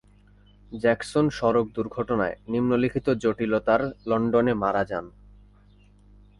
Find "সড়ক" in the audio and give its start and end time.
1.29-1.65